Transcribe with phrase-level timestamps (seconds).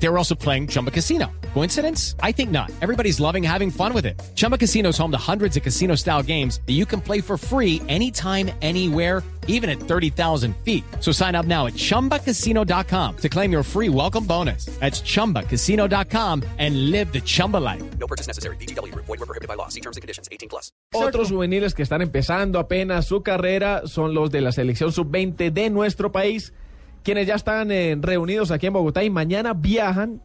[0.00, 1.26] They were also playing Chumba Casino.
[1.54, 2.14] Coincidence?
[2.22, 2.70] I think not.
[2.80, 4.20] Everybody's loving having fun with it.
[4.36, 7.36] Chumba Casino is home to hundreds of casino style games that you can play for
[7.36, 10.84] free anytime, anywhere, even at 30,000 feet.
[11.00, 14.66] So sign up now at chumbacasino.com to claim your free welcome bonus.
[14.78, 17.82] That's chumbacasino.com and live the Chumba life.
[17.98, 18.56] No purchase necessary.
[18.56, 18.94] BGW.
[18.94, 19.68] Void were prohibited by law.
[19.68, 20.28] See terms and conditions.
[20.30, 20.70] 18 plus.
[20.94, 25.70] Otros juveniles que están empezando apenas su carrera son los de la selección sub-20 de
[25.70, 26.52] nuestro país,
[27.02, 30.20] quienes ya están eh, reunidos aquí en Bogotá y mañana viajan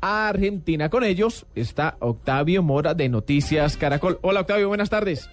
[0.00, 0.88] a Argentina.
[0.90, 4.18] Con ellos está Octavio Mora de Noticias Caracol.
[4.22, 5.28] Hola Octavio, buenas tardes.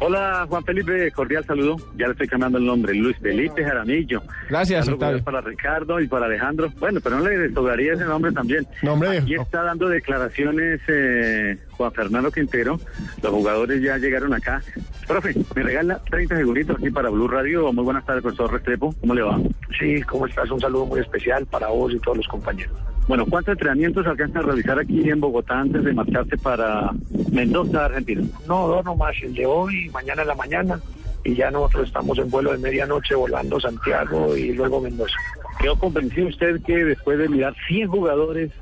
[0.00, 1.76] Hola Juan Felipe, cordial saludo.
[1.96, 4.22] Ya le estoy cambiando el nombre, Luis Felipe Jaramillo.
[4.48, 5.24] Gracias, Saludos Octavio.
[5.24, 6.72] Para Ricardo y para Alejandro.
[6.78, 8.66] Bueno, pero no le sobraría ese nombre también.
[8.82, 9.18] Nombre.
[9.18, 12.80] Aquí está dando declaraciones eh, Juan Fernando Quintero.
[13.22, 14.62] Los jugadores ya llegaron acá.
[15.06, 17.72] Profe, me regala 30 segunditos aquí para Blue Radio.
[17.72, 18.94] Muy buenas tardes, profesor Restrepo.
[19.00, 19.38] ¿Cómo le va?
[19.78, 20.50] Sí, ¿cómo estás?
[20.50, 22.76] Un saludo muy especial para vos y todos los compañeros.
[23.10, 26.92] Bueno, ¿cuántos entrenamientos alcanzan a realizar aquí en Bogotá antes de marcharse para
[27.32, 28.22] Mendoza, Argentina?
[28.46, 30.78] No, dos nomás, el de hoy, mañana en la mañana,
[31.24, 35.16] y ya nosotros estamos en vuelo de medianoche volando Santiago y luego Mendoza.
[35.58, 38.52] ¿Quedó convencido usted que después de mirar 100 jugadores,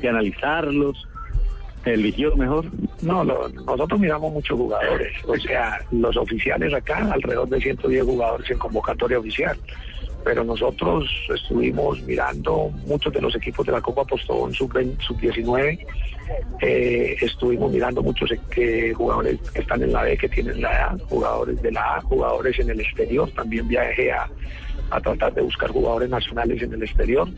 [0.00, 1.08] de analizarlos,
[1.84, 2.66] eligió mejor?
[3.02, 8.48] No, lo- nosotros miramos muchos jugadores, o sea, los oficiales acá, alrededor de 110 jugadores
[8.52, 9.58] en convocatoria oficial.
[10.26, 15.78] Pero nosotros estuvimos mirando muchos de los equipos de la Copa Postobón sub-20 sub-19,
[16.62, 20.98] eh, estuvimos mirando muchos eh, jugadores que están en la B, que tienen la A,
[21.08, 24.28] jugadores de la A, jugadores en el exterior, también viajé a,
[24.90, 27.28] a tratar de buscar jugadores nacionales en el exterior.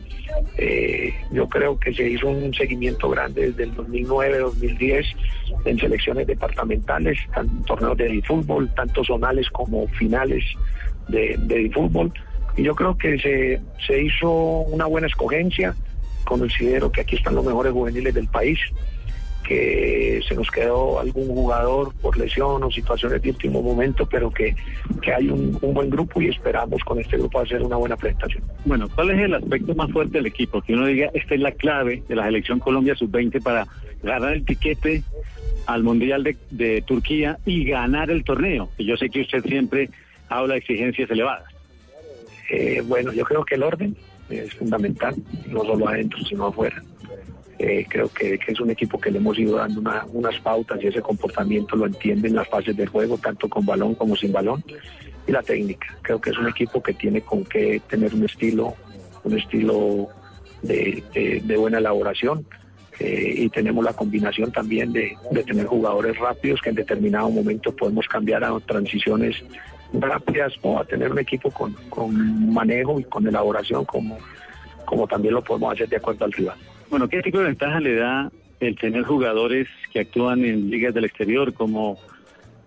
[0.57, 5.05] Eh, yo creo que se hizo un seguimiento grande desde el 2009-2010
[5.65, 10.43] en selecciones departamentales, tan- torneos de fútbol, tanto zonales como finales
[11.07, 12.11] de, de fútbol.
[12.57, 15.75] Y yo creo que se, se hizo una buena escogencia.
[16.23, 18.59] Considero que aquí están los mejores juveniles del país
[19.49, 24.55] que se nos quedó algún jugador por lesión o situaciones de último momento, pero que,
[25.01, 28.43] que hay un, buen grupo y esperamos con este grupo hacer una buena presentación.
[28.65, 30.61] Bueno, ¿cuál es el aspecto más fuerte del equipo?
[30.61, 33.65] Que uno diga, esta es la clave de la selección Colombia sub-20 para
[34.03, 35.01] ganar el tiquete
[35.65, 38.69] al Mundial de, de Turquía y ganar el torneo.
[38.77, 39.89] Y yo sé que usted siempre
[40.27, 41.58] habla de exigencias elevadas.
[42.49, 43.95] Eh, bueno, yo creo que el orden
[44.29, 45.15] es fundamental,
[45.49, 46.81] no solo adentro, sino afuera.
[47.57, 50.87] Eh, creo que, es un equipo que le hemos ido dando una- unas pautas y
[50.87, 54.63] ese comportamiento lo entienden las fases del juego, tanto con balón como sin balón,
[55.27, 55.87] y la técnica.
[56.01, 58.75] Creo que es un equipo que tiene con qué tener un estilo,
[59.23, 60.07] un estilo
[60.61, 61.03] de,
[61.57, 62.45] buena elaboración.
[63.01, 65.15] eh, y tenemos la combinación también de
[65.47, 69.41] tener jugadores rápidos que en determinado momento podemos cambiar a transiciones
[69.93, 74.17] rápidas o a tener un equipo con, con manejo y con elaboración como,
[74.85, 76.57] como también lo podemos hacer de acuerdo al rival.
[76.89, 81.05] Bueno, ¿qué tipo de ventaja le da el tener jugadores que actúan en ligas del
[81.05, 81.97] exterior como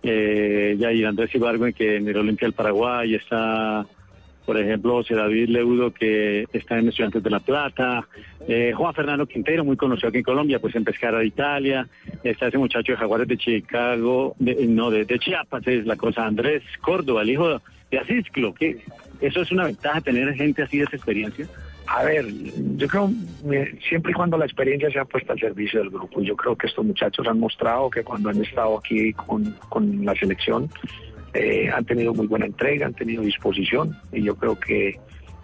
[0.03, 3.87] eh, Yair Andrés Ibargüen, que en el Olimpia del Paraguay está,
[4.45, 8.07] por ejemplo, José David Leudo, que está en Estudiantes de La Plata,
[8.49, 11.87] eh, Juan Fernando Quintero, muy conocido aquí en Colombia, pues en Pescara de Italia,
[12.25, 16.63] está ese muchacho de Jaguares de Chicago, de- no, de, Chiapas, es la cosa, Andrés
[16.81, 17.61] Córdoba, el hijo
[17.91, 18.79] de Asisclo, que
[19.21, 21.47] eso es una ventaja tener gente así de esa experiencia.
[21.87, 22.25] A ver,
[22.77, 23.11] yo creo
[23.53, 26.23] eh, siempre y cuando la experiencia sea puesta al servicio del grupo.
[26.23, 30.15] Yo creo que estos muchachos han mostrado que cuando han estado aquí con, con la
[30.15, 30.71] selección
[31.35, 34.99] eh, han tenido muy buena entrega, han tenido disposición y yo creo que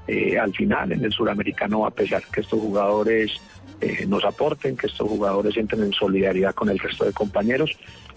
[0.07, 3.41] eh, al final en el suramericano a pesar que estos jugadores
[3.81, 7.71] eh, nos aporten, que estos jugadores entren en solidaridad con el resto de compañeros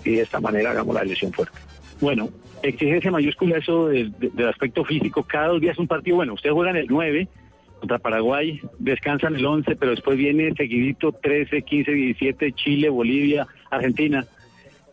[0.04, 1.58] y de esta manera hagamos la elección fuerte.
[2.00, 2.30] Bueno,
[2.64, 5.24] exigencia mayúscula eso del, de- del aspecto físico.
[5.24, 6.16] Cada dos días un partido.
[6.18, 7.28] Bueno, ustedes juegan el 9
[7.80, 14.26] contra Paraguay, descansan el 11, pero después viene seguidito 13, 15, 17, Chile, Bolivia, Argentina.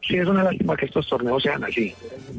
[0.02, 1.94] Sí, es una lástima que estos torneos sean así.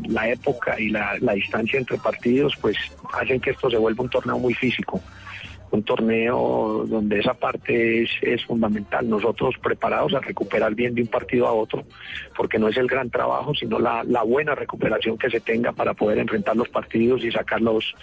[0.07, 2.77] La época y la, distancia entre partidos, pues
[3.13, 5.01] hacen que esto se vuelva un torneo muy físico.
[5.71, 9.07] Un torneo donde esa parte es, fundamental.
[9.07, 11.83] Nosotros preparados a recuperar bien de un partido a otro,
[12.35, 15.93] porque no es el gran trabajo, sino la, la buena recuperación que se tenga para
[15.93, 17.93] poder enfrentar los partidos y sacar los,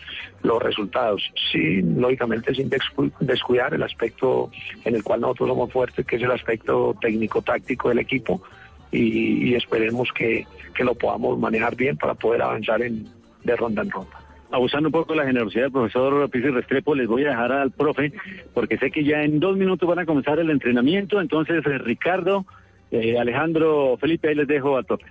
[0.45, 1.29] los resultados.
[1.51, 4.49] Sí, lógicamente sin descu- descuidar el aspecto
[4.85, 8.43] en el cual nosotros somos fuertes, que es el aspecto técnico-táctico del equipo
[8.97, 13.07] y, y esperemos que, que lo podamos manejar bien para poder avanzar en,
[13.45, 14.21] de ronda en ronda.
[14.51, 17.73] Abusando un poco de la generosidad del profesor Pizzi Restrepo, les voy a dejar al
[17.73, 18.13] profe,
[18.55, 21.21] porque sé que ya en dos minutos van a comenzar el entrenamiento.
[21.21, 22.47] Entonces, eh, Ricardo,
[22.91, 25.07] eh, Alejandro, Felipe, ahí les dejo al profe.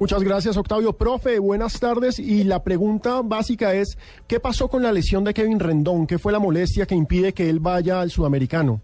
[0.00, 0.92] Muchas gracias, Octavio.
[0.92, 2.18] Profe, buenas tardes.
[2.18, 6.08] Y la pregunta básica es, ¿qué pasó con la lesión de Kevin Rendón?
[6.08, 8.82] ¿Qué fue la molestia que impide que él vaya al sudamericano?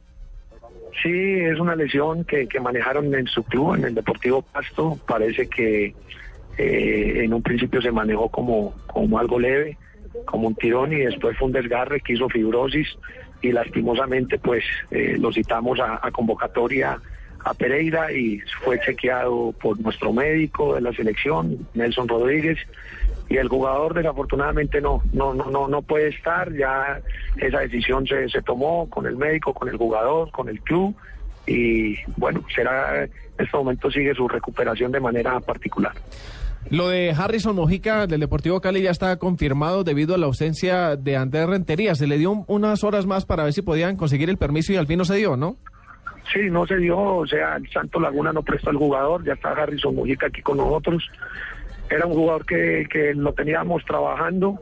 [1.03, 4.99] Sí, es una lesión que, que manejaron en su club, en el Deportivo Pasto.
[5.07, 5.95] Parece que
[6.59, 9.79] eh, en un principio se manejó como, como algo leve,
[10.27, 12.89] como un tirón, y después fue un desgarre que hizo fibrosis
[13.43, 17.01] y lastimosamente pues eh, lo citamos a, a convocatoria
[17.43, 22.59] a Pereira y fue chequeado por nuestro médico de la selección, Nelson Rodríguez,
[23.31, 27.01] y el jugador desafortunadamente no, no, no, no, no puede estar, ya
[27.39, 30.95] esa decisión se, se tomó con el médico, con el jugador, con el club,
[31.47, 35.93] y bueno, será, en este momento sigue su recuperación de manera particular.
[36.69, 41.17] Lo de Harrison Mojica del Deportivo Cali ya está confirmado debido a la ausencia de
[41.17, 41.95] Andrés Rentería.
[41.95, 44.77] Se le dio un- unas horas más para ver si podían conseguir el permiso y
[44.77, 45.57] al fin no se dio, ¿no?
[46.33, 49.51] Sí, no se dio, o sea, el Santo Laguna no prestó al jugador, ya está
[49.53, 51.03] Harrison Mujica aquí con nosotros.
[51.91, 54.59] Era un jugador que, que lo teníamos trabajando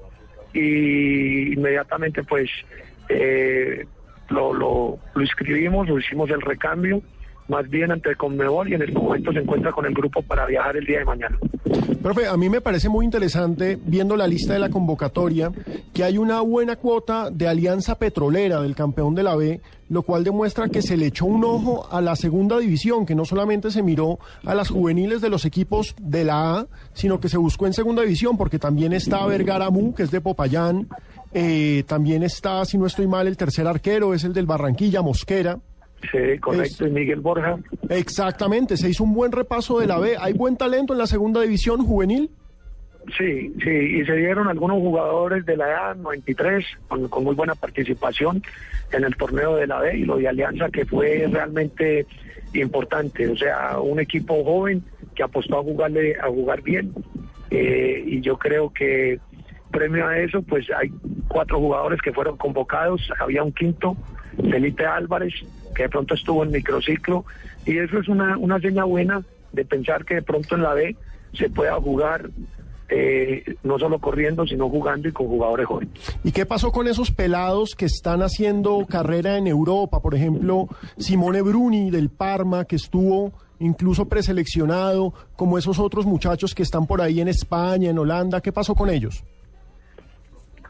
[0.52, 2.50] y inmediatamente pues
[3.08, 3.86] eh,
[4.30, 7.02] lo, lo, lo inscribimos, lo hicimos el recambio,
[7.48, 10.46] más bien ante el Conmebol y en este momento se encuentra con el grupo para
[10.46, 11.38] viajar el día de mañana.
[12.02, 15.50] Profe, a mí me parece muy interesante, viendo la lista de la convocatoria,
[15.92, 20.22] que hay una buena cuota de alianza petrolera del campeón de la B, lo cual
[20.22, 23.82] demuestra que se le echó un ojo a la segunda división, que no solamente se
[23.82, 27.72] miró a las juveniles de los equipos de la A, sino que se buscó en
[27.72, 30.88] segunda división, porque también está Vergara Mu, que es de Popayán,
[31.32, 35.58] eh, también está, si no estoy mal, el tercer arquero, es el del Barranquilla, Mosquera.
[36.12, 37.58] Sí, correcto, y Miguel Borja.
[37.88, 40.16] Exactamente, se hizo un buen repaso de la B.
[40.18, 42.30] ¿Hay buen talento en la segunda división juvenil?
[43.16, 47.54] Sí, sí, y se dieron algunos jugadores de la edad 93 con, con muy buena
[47.54, 48.42] participación
[48.92, 52.06] en el torneo de la B y lo de Alianza que fue realmente
[52.52, 54.82] importante, o sea, un equipo joven
[55.14, 56.92] que apostó a jugarle a jugar bien
[57.50, 59.20] eh, y yo creo que
[59.70, 60.90] premio a eso pues hay
[61.28, 63.96] cuatro jugadores que fueron convocados, había un quinto,
[64.50, 65.34] Felipe Álvarez,
[65.74, 67.24] que de pronto estuvo en microciclo
[67.64, 70.96] y eso es una, una seña buena de pensar que de pronto en la B
[71.34, 72.30] se pueda jugar
[72.90, 75.92] eh, no solo corriendo, sino jugando y con jugadores jóvenes.
[76.24, 80.00] ¿Y qué pasó con esos pelados que están haciendo carrera en Europa?
[80.00, 86.62] Por ejemplo, Simone Bruni del Parma, que estuvo incluso preseleccionado, como esos otros muchachos que
[86.62, 88.40] están por ahí en España, en Holanda.
[88.40, 89.22] ¿Qué pasó con ellos?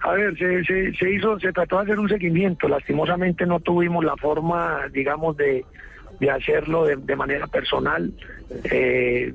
[0.09, 2.67] A ver, se, hizo, se trató de hacer un seguimiento.
[2.67, 5.67] Lastimosamente no tuvimos la forma, digamos, de,
[6.19, 8.11] de hacerlo de, manera personal.
[8.73, 9.35] Eh,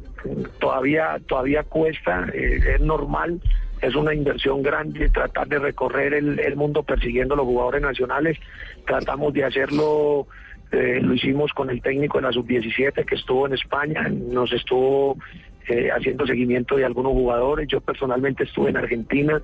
[0.60, 3.40] todavía, todavía cuesta, eh, es normal,
[3.84, 8.40] es una inversión grande tratar de recorrer el, el mundo persiguiendo a los jugadores nacionales.
[8.88, 10.26] Tratamos de hacerlo,
[10.72, 15.20] eh, lo hicimos con el técnico de la sub-17 que estuvo en España, nos estuvo
[15.68, 17.68] eh, haciendo seguimiento de algunos jugadores.
[17.68, 19.42] Yo personalmente estuve en Argentina.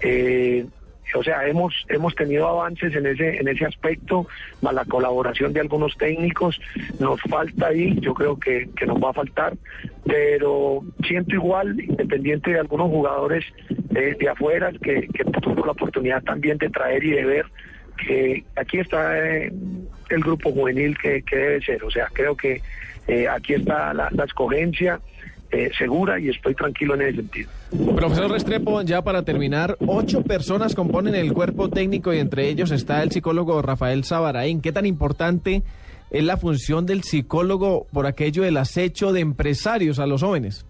[0.00, 0.66] Eh,
[1.14, 4.26] o sea, hemos hemos tenido avances en ese en ese aspecto,
[4.60, 6.60] más la colaboración de algunos técnicos.
[6.98, 9.56] Nos falta ahí, yo creo que, que nos va a faltar,
[10.04, 16.22] pero siento igual, independiente de algunos jugadores de, de afuera, que, que tuvo la oportunidad
[16.24, 17.46] también de traer y de ver
[18.04, 19.52] que aquí está eh,
[20.10, 21.84] el grupo juvenil que, debe ser.
[21.84, 22.60] O sea, creo que
[23.06, 25.00] eh, aquí está la escogencia
[25.50, 27.50] eh, segura y estoy tranquilo en ese sentido.
[27.94, 33.02] Profesor Restrepo, ya para terminar, ocho personas componen el cuerpo técnico y entre ellos está
[33.02, 34.60] el psicólogo Rafael Sabaraín.
[34.60, 35.62] ¿Qué tan importante
[36.10, 40.66] es la función del psicólogo por aquello del acecho de empresarios a los jóvenes?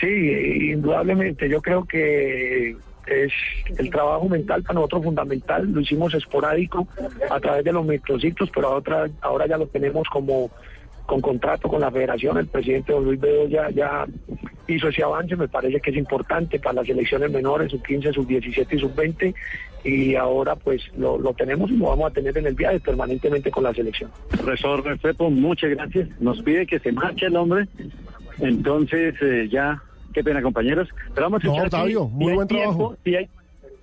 [0.00, 1.48] Sí, indudablemente.
[1.48, 3.32] Yo creo que es
[3.76, 5.70] el trabajo mental para nosotros fundamental.
[5.70, 6.86] Lo hicimos esporádico
[7.28, 10.50] a través de los microciclos, pero ahora, ahora ya lo tenemos como
[11.10, 12.38] con contrato con la federación.
[12.38, 14.06] El presidente don Luis Bedoya ya
[14.68, 15.34] hizo ese avance.
[15.34, 18.94] Me parece que es importante para las elecciones menores, sub 15, sub 17 y sub
[18.94, 19.34] 20.
[19.82, 23.50] Y ahora pues lo, lo tenemos y lo vamos a tener en el viaje permanentemente
[23.50, 24.08] con la selección.
[24.30, 26.08] Profesor Restrepo, muchas gracias.
[26.20, 27.66] Nos pide que se marche el hombre.
[28.38, 29.82] Entonces, eh, ya,
[30.14, 30.88] qué pena, compañeros.
[31.14, 32.96] Pero vamos a No, escuchar Octavio, si- muy si hay buen tiempo, trabajo.
[33.04, 33.28] si hay-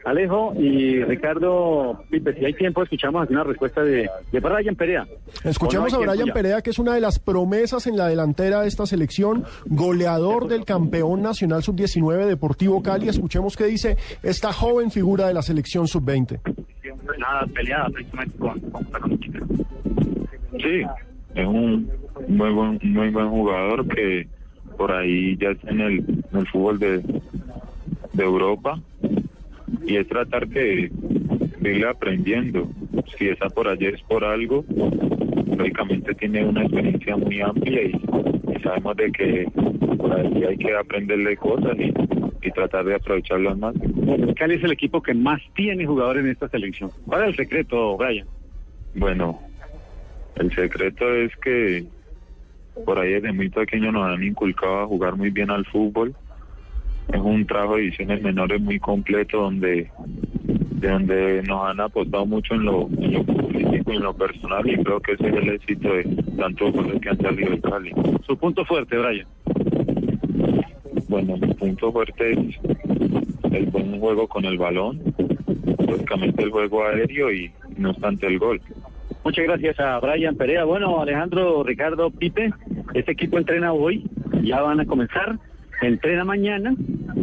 [0.07, 5.05] Alejo y Ricardo, Pipe, si hay tiempo, escuchamos aquí una respuesta de, de Brian Perea.
[5.43, 6.29] Escuchemos ¿O a Brian?
[6.33, 10.63] Perea, que es una de las promesas en la delantera de esta selección, goleador del
[10.63, 13.09] campeón nacional sub-19 Deportivo Cali.
[13.09, 16.39] Escuchemos qué dice esta joven figura de la selección sub-20.
[17.19, 19.19] Nada peleada precisamente con, con.
[19.19, 20.83] Sí,
[21.35, 21.91] es un
[22.29, 24.25] muy buen, muy buen jugador que
[24.77, 25.97] por ahí ya está en el,
[26.31, 26.99] en el fútbol de,
[28.13, 28.79] de Europa
[29.85, 30.89] y es tratar de,
[31.59, 32.69] de ir aprendiendo.
[33.17, 34.65] Si está por allí es por algo.
[35.57, 37.91] Lógicamente tiene una experiencia muy amplia y,
[38.55, 39.47] y sabemos de que
[39.97, 41.91] por ahí hay que aprenderle cosas y,
[42.41, 43.75] y tratar de aprovecharlas más.
[44.35, 46.91] Cali es el equipo que más tiene jugadores en esta selección.
[47.05, 48.27] ¿Cuál es el secreto, Brian?
[48.95, 49.39] Bueno,
[50.35, 51.85] el secreto es que
[52.85, 56.15] por ahí desde muy pequeño nos han inculcado a jugar muy bien al fútbol.
[57.13, 59.89] Es un trabajo de divisiones menores muy completo donde
[60.77, 64.69] de donde nos han apostado mucho en lo, en lo futbolístico y en lo personal
[64.69, 66.03] y creo que ese es el éxito de
[66.37, 67.91] tantos goles que han salido de Cali.
[68.25, 69.27] Su punto fuerte, Brian.
[71.09, 72.55] Bueno, mi punto fuerte es
[73.51, 75.01] el buen juego con el balón,
[75.87, 78.61] básicamente el juego aéreo y no obstante el gol.
[79.23, 80.63] Muchas gracias a Brian Perea.
[80.63, 82.53] Bueno, Alejandro, Ricardo, Pipe,
[82.93, 84.05] este equipo entrena hoy,
[84.43, 85.39] ya van a comenzar,
[85.81, 86.75] entrena mañana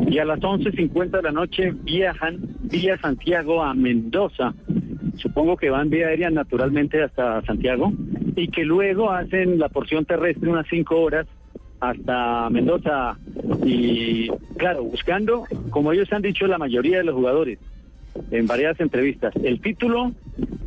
[0.09, 4.55] y a las 11.50 de la noche viajan vía Santiago a Mendoza.
[5.17, 7.93] Supongo que van vía aérea naturalmente hasta Santiago
[8.37, 11.27] y que luego hacen la porción terrestre unas cinco horas
[11.81, 13.17] hasta Mendoza
[13.65, 17.59] y claro, buscando, como ellos han dicho la mayoría de los jugadores
[18.31, 20.13] en varias entrevistas, el título,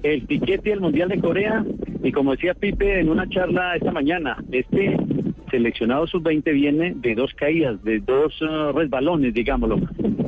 [0.04, 1.66] el tiquete al Mundial de Corea
[2.04, 4.98] y como decía Pipe en una charla esta mañana, este
[5.50, 9.78] seleccionado sub-20 viene de dos caídas, de dos uh, resbalones, digámoslo.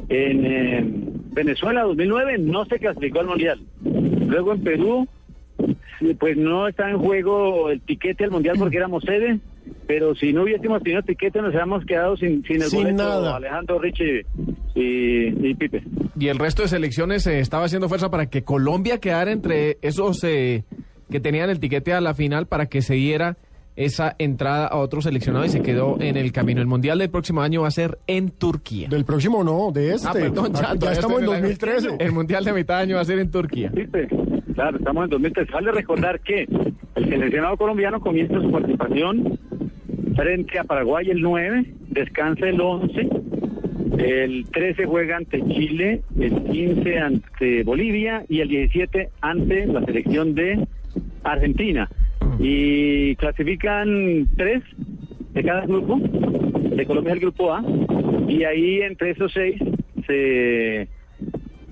[0.09, 0.83] En eh,
[1.31, 3.59] Venezuela 2009 no se clasificó al Mundial.
[3.83, 5.07] Luego en Perú,
[6.19, 9.39] pues no está en juego el tiquete al Mundial porque éramos sede,
[9.87, 13.35] pero si no hubiésemos tenido tiquete nos habíamos quedado sin, sin el Sin boleto, nada.
[13.35, 14.25] Alejandro, Richie
[14.75, 15.83] y, y Pipe.
[16.19, 20.23] Y el resto de selecciones eh, estaba haciendo fuerza para que Colombia quedara entre esos
[20.23, 20.63] eh,
[21.09, 23.37] que tenían el tiquete a la final para que se diera
[23.79, 26.59] esa entrada a otro seleccionado y se quedó en el camino.
[26.59, 28.89] El Mundial del próximo año va a ser en Turquía.
[28.89, 30.09] Del próximo no, de este.
[30.09, 31.47] Ah, perdón, ya, ya, estamos en estoy el año.
[31.47, 31.89] 2013.
[31.99, 33.71] El Mundial de mitad de año va a ser en Turquía.
[33.71, 34.09] Pipe,
[34.53, 35.51] claro, estamos en 2003.
[35.51, 36.45] Vale recordar que
[36.95, 39.39] el seleccionado colombiano comienza su participación
[40.13, 43.09] frente a Paraguay el 9, descansa el 11,
[43.97, 50.35] el 13 juega ante Chile, el 15 ante Bolivia y el 17 ante la selección
[50.35, 50.67] de
[51.23, 51.89] Argentina.
[52.39, 54.63] Y clasifican tres
[55.33, 57.63] de cada grupo, de Colombia es el grupo A,
[58.27, 59.61] y ahí entre esos seis
[60.07, 60.87] se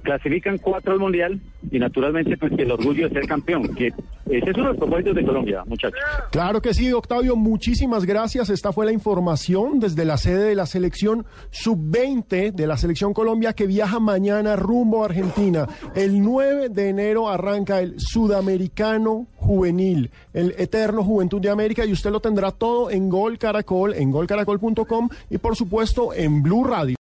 [0.04, 1.40] clasifican cuatro al mundial.
[1.72, 3.92] Y naturalmente pues el orgullo de ser campeón, que
[4.30, 6.00] ese es uno de los propósitos de Colombia, muchachos.
[6.32, 8.50] Claro que sí, Octavio, muchísimas gracias.
[8.50, 13.54] Esta fue la información desde la sede de la selección sub-20 de la selección Colombia
[13.54, 15.68] que viaja mañana rumbo a Argentina.
[15.96, 22.12] El 9 de enero arranca el Sudamericano Juvenil, el Eterno Juventud de América y usted
[22.12, 26.96] lo tendrá todo en Gol Caracol, en golcaracol.com y por supuesto en Blue Radio.